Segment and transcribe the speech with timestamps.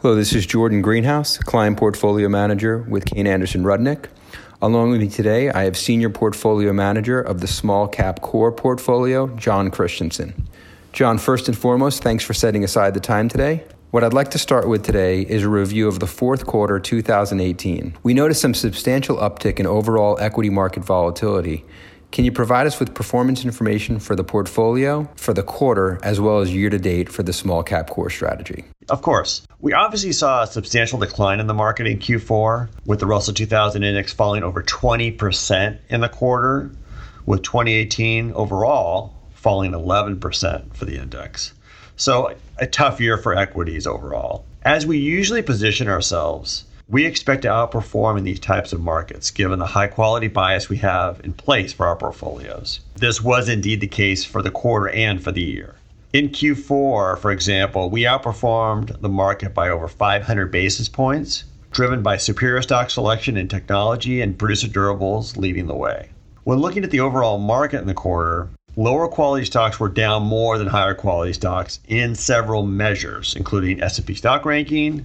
[0.00, 4.06] Hello, this is Jordan Greenhouse, Client Portfolio Manager with Kayne Anderson Rudnick.
[4.62, 9.26] Along with me today, I have Senior Portfolio Manager of the Small Cap Core Portfolio,
[9.34, 10.46] John Christensen.
[10.92, 13.64] John, first and foremost, thanks for setting aside the time today.
[13.90, 17.98] What I'd like to start with today is a review of the fourth quarter 2018.
[18.04, 21.64] We noticed some substantial uptick in overall equity market volatility
[22.10, 26.40] can you provide us with performance information for the portfolio, for the quarter, as well
[26.40, 28.64] as year to date for the small cap core strategy?
[28.88, 29.46] Of course.
[29.60, 33.82] We obviously saw a substantial decline in the market in Q4, with the Russell 2000
[33.82, 36.70] index falling over 20% in the quarter,
[37.26, 41.52] with 2018 overall falling 11% for the index.
[41.96, 44.44] So, a tough year for equities overall.
[44.62, 49.58] As we usually position ourselves, we expect to outperform in these types of markets given
[49.58, 52.80] the high quality bias we have in place for our portfolios.
[52.96, 55.74] This was indeed the case for the quarter and for the year.
[56.14, 62.16] In Q4, for example, we outperformed the market by over 500 basis points, driven by
[62.16, 66.08] superior stock selection in technology and producer durables leading the way.
[66.44, 70.56] When looking at the overall market in the quarter, lower quality stocks were down more
[70.56, 75.04] than higher quality stocks in several measures, including S&P stock ranking,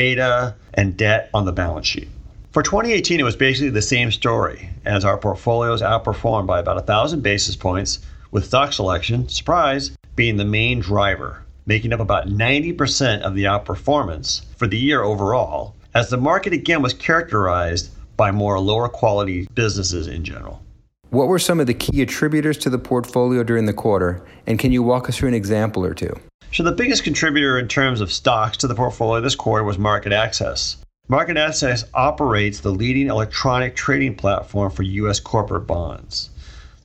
[0.00, 2.08] beta, and debt on the balance sheet.
[2.52, 7.22] For 2018, it was basically the same story as our portfolios outperformed by about 1,000
[7.22, 7.98] basis points,
[8.30, 14.46] with stock selection, surprise, being the main driver, making up about 90% of the outperformance
[14.56, 20.06] for the year overall, as the market again was characterized by more lower quality businesses
[20.06, 20.62] in general.
[21.10, 24.72] What were some of the key attributors to the portfolio during the quarter, and can
[24.72, 26.14] you walk us through an example or two?
[26.52, 30.78] So the biggest contributor in terms of stocks to the portfolio this quarter was MarketAxess.
[31.06, 35.20] Market Access operates the leading electronic trading platform for U.S.
[35.20, 36.30] corporate bonds.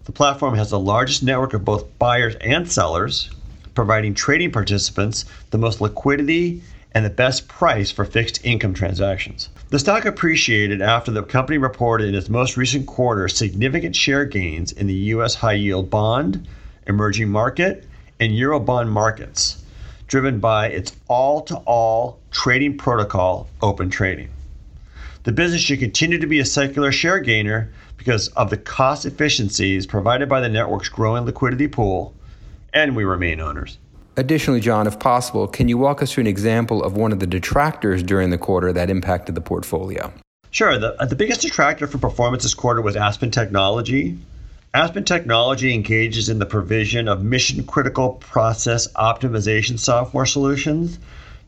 [0.03, 3.31] The platform has the largest network of both buyers and sellers,
[3.73, 9.49] providing trading participants the most liquidity and the best price for fixed income transactions.
[9.69, 14.71] The stock appreciated after the company reported in its most recent quarter significant share gains
[14.71, 15.33] in the U.S.
[15.33, 16.47] high yield bond,
[16.85, 17.83] emerging market,
[18.19, 19.63] and Eurobond markets,
[20.07, 24.29] driven by its all to all trading protocol, Open Trading.
[25.23, 29.87] The business should continue to be a secular share gainer because of the cost efficiencies
[29.87, 32.13] provided by the network's growing liquidity pool,
[32.73, 33.79] and we remain owners.
[34.17, 37.27] Additionally, John, if possible, can you walk us through an example of one of the
[37.27, 40.13] detractors during the quarter that impacted the portfolio?
[40.51, 40.77] Sure.
[40.77, 44.17] The, uh, the biggest detractor for performance this quarter was Aspen Technology,
[44.75, 50.99] Aspen Technology engages in the provision of mission critical process optimization software solutions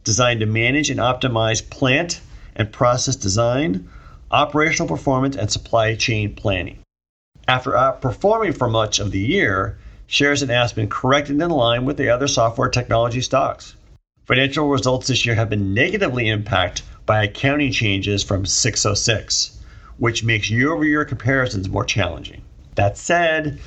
[0.05, 2.21] designed to manage and optimize plant
[2.55, 3.89] and process design,
[4.31, 6.79] operational performance, and supply chain planning.
[7.49, 12.07] After outperforming for much of the year, shares in Aspen corrected in line with the
[12.07, 13.75] other software technology stocks.
[14.23, 19.59] Financial results this year have been negatively impacted by accounting changes from 606,
[19.97, 22.41] which makes year over year comparisons more challenging.
[22.77, 23.59] That said,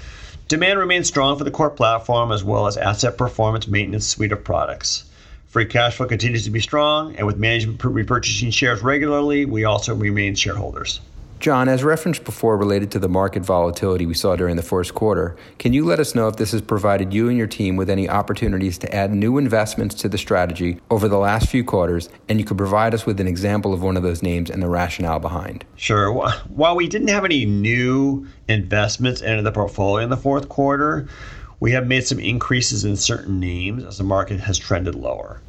[0.47, 4.44] demand remains strong for the core platform as well as asset performance maintenance suite of
[4.44, 5.04] products.
[5.48, 9.97] Free cash flow continues to be strong, and with management repurchasing shares regularly, we also
[9.97, 11.00] remain shareholders.
[11.41, 15.37] John, as referenced before related to the market volatility we saw during the first quarter,
[15.59, 18.06] can you let us know if this has provided you and your team with any
[18.11, 22.45] opportunities to add new investments to the strategy over the last few quarters, and you
[22.45, 25.65] could provide us with an example of one of those names and the rationale behind?
[25.77, 26.12] Sure.
[26.12, 31.09] While we didn't have any new investments into the portfolio in the fourth quarter,
[31.59, 35.41] we have made some increases in certain names as the market has trended lower.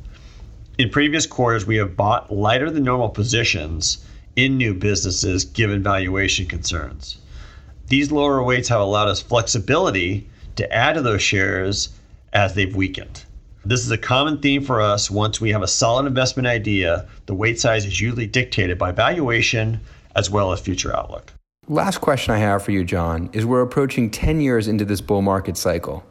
[0.78, 4.06] In previous quarters, we have bought lighter than normal positions
[4.36, 7.18] in new businesses given valuation concerns.
[7.88, 11.90] These lower weights have allowed us flexibility to add to those shares
[12.34, 13.25] as they've weakened.
[13.64, 15.12] This is a common theme for us.
[15.12, 19.80] Once we have a solid investment idea, the weight size is usually dictated by valuation
[20.16, 21.31] as well as future outlook.
[21.68, 25.22] Last question I have for you, John, is we're approaching 10 years into this bull
[25.22, 26.03] market cycle.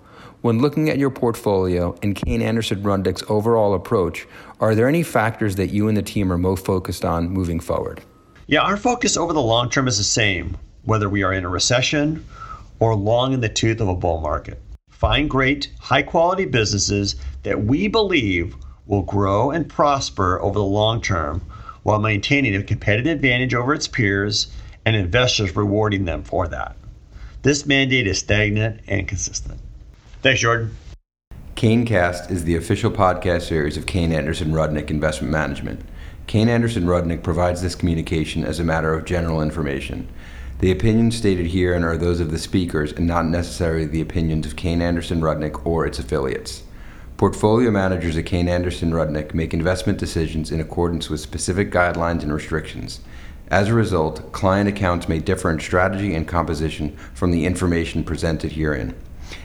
[0.43, 4.27] When looking at your portfolio and Kayne Anderson Rudnick's overall approach,
[4.61, 8.01] are there any factors that you and the team are most focused on moving forward?
[8.51, 11.49] Yeah, our focus over the long term is the same, whether we are in a
[11.49, 12.27] recession
[12.81, 14.61] or long in the tooth of a bull market.
[14.89, 17.15] Find great, high quality businesses
[17.45, 18.57] that we believe
[18.87, 21.43] will grow and prosper over the long term
[21.85, 24.49] while maintaining a competitive advantage over its peers
[24.85, 26.75] and investors rewarding them for that.
[27.43, 29.61] This mandate is stagnant and consistent.
[30.23, 30.77] Thanks, Jordan.
[31.55, 35.83] Caynecast is the official podcast series of Kayne Anderson Rudnick Investment Management.
[36.27, 40.09] Kayne Anderson Rudnick provides this communication as a matter of general information.
[40.61, 44.57] The opinions stated herein are those of the speakers and not necessarily the opinions of
[44.57, 46.63] Kayne Anderson Rudnick or its affiliates.
[47.17, 52.33] Portfolio managers at Kayne Anderson Rudnick make investment decisions in accordance with specific guidelines and
[52.33, 53.01] restrictions.
[53.51, 58.53] As a result, client accounts may differ in strategy and composition from the information presented
[58.53, 58.95] herein.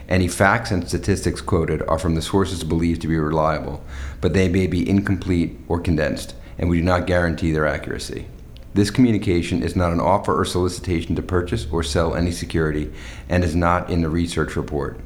[0.07, 3.83] Any facts and statistics quoted are from the sources believed to be reliable,
[4.21, 8.27] but they may be incomplete or condensed, and we do not guarantee their accuracy.
[8.73, 12.91] This communication is not an offer or solicitation to purchase or sell any security
[13.29, 14.99] and is not in the research report.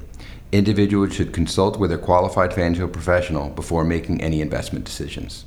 [0.51, 5.46] Individuals should consult with a qualified financial professional before making any investment decisions.